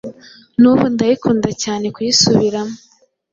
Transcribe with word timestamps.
nubu 0.59 0.85
ndayikunda 0.93 1.49
cyane 1.63 1.85
kuyisubiramo 1.95 2.75